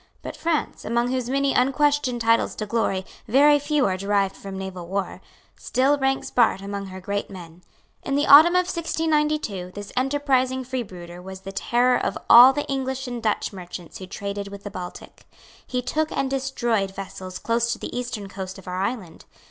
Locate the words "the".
8.15-8.25, 11.41-11.51, 12.51-12.65, 14.63-14.71, 17.77-17.95